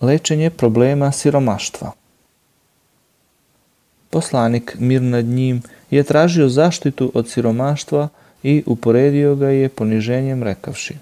[0.00, 1.92] Lečenje problema siromaštva
[4.10, 8.08] Poslanik, mir nad njim, je tražio zaštitu od siromaštva
[8.42, 10.94] i uporedio ga je poniženjem rekavši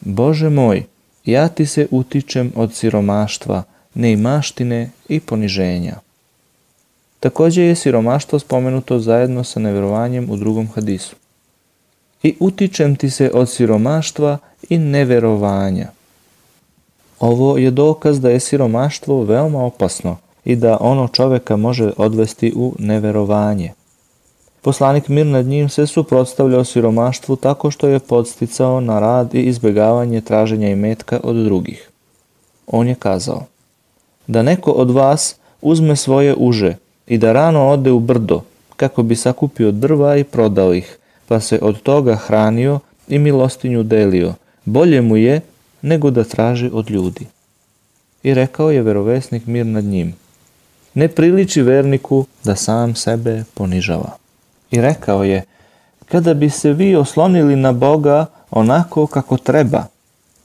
[0.00, 0.84] Bože moj,
[1.24, 3.62] ja ti se utičem od siromaštva,
[3.94, 5.96] neimaštine i poniženja.
[7.20, 11.16] Također je siromaštvo spomenuto zajedno sa neverovanjem u drugom hadisu.
[12.22, 14.38] I utičem ti se od siromaštva
[14.68, 15.86] i neverovanja.
[17.22, 22.74] Ovo je dokaz da je siromaštvo veoma opasno i da ono čoveka može odvesti u
[22.78, 23.72] neverovanje.
[24.62, 30.20] Poslanik mir nad njim se suprotstavljao siromaštvu tako što je podsticao na rad i izbjegavanje
[30.20, 31.90] traženja i metka od drugih.
[32.66, 33.44] On je kazao,
[34.26, 38.40] da neko od vas uzme svoje uže i da rano ode u brdo
[38.76, 44.34] kako bi sakupio drva i prodao ih, pa se od toga hranio i milostinju delio.
[44.64, 45.40] Bolje mu je
[45.82, 47.26] nego da traži od ljudi.
[48.22, 50.14] I rekao je verovesnik mir nad njim.
[50.94, 54.16] Ne priliči verniku da sam sebe ponižava.
[54.70, 55.44] I rekao je,
[56.08, 59.84] kada bi se vi oslonili na Boga onako kako treba,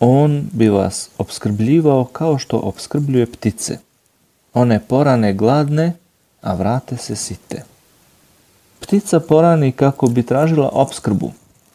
[0.00, 3.78] On bi vas obskrbljivao kao što obskrbljuje ptice.
[4.54, 5.92] One porane gladne,
[6.40, 7.64] a vrate se site.
[8.80, 11.32] Ptica porani kako bi tražila obskrbu.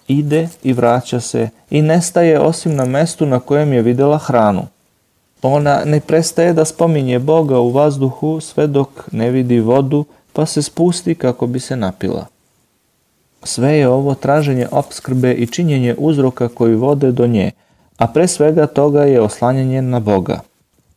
[0.08, 4.68] Ide i vraća se i nestaje osim na mestu na kojem je vidjela hranu.
[5.42, 10.62] Ona ne prestaje da spominje Boga u vazduhu sve dok ne vidi vodu pa se
[10.62, 12.26] spusti kako bi se napila.
[13.44, 17.52] Sve je ovo traženje opskrbe i činjenje uzroka koji vode do nje,
[17.98, 20.40] a pre svega toga je oslanjanje na Boga.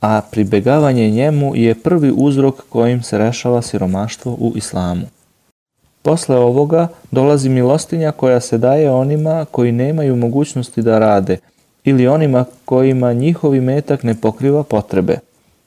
[0.00, 5.06] A pribegavanje njemu je prvi uzrok kojim se rešava siromaštvo u islamu.
[6.06, 11.38] Posle ovoga dolazi milostinja koja se daje onima koji nemaju mogućnosti da rade
[11.84, 15.18] ili onima kojima njihovi metak ne pokriva potrebe.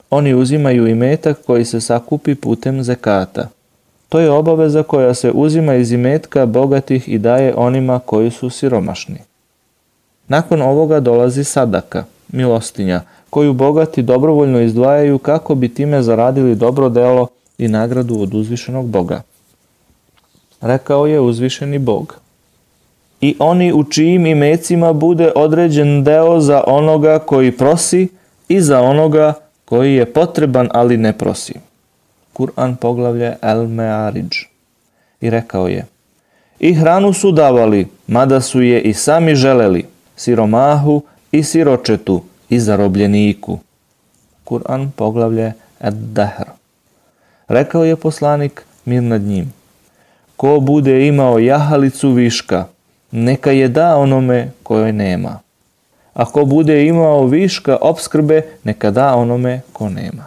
[0.10, 3.48] Oni uzimaju i metak koji se sakupi putem zekata.
[4.10, 9.18] To je obaveza koja se uzima iz imetka bogatih i daje onima koji su siromašni.
[10.28, 17.28] Nakon ovoga dolazi sadaka, milostinja, koju bogati dobrovoljno izdvajaju kako bi time zaradili dobro delo
[17.58, 19.22] i nagradu od uzvišenog Boga.
[20.62, 22.20] Rekao je uzvišeni Bog.
[23.22, 28.08] I oni u čijim imecima bude određen deo za onoga koji prosi
[28.48, 29.34] i za onoga
[29.66, 31.54] koji je potreban, ali ne prosi.
[32.34, 34.38] Kur'an poglavlje El Me'ariđ.
[35.22, 35.86] I rekao je,
[36.60, 43.60] i hranu su davali, mada su je i sami želeli, siromahu i siročetu i zarobljeniku.
[44.46, 46.46] Kur'an poglavlje Ad-Dahr.
[47.48, 49.59] Rekao je poslanik mir nad njim.
[50.40, 52.66] Ko bude imao jahalicu viška,
[53.12, 55.40] neka je da onome koje nema.
[56.14, 60.26] Ako bude imao viška obskrbe, neka da onome ko nema.